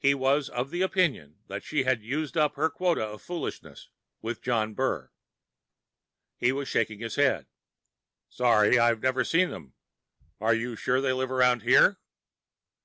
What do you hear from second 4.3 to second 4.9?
John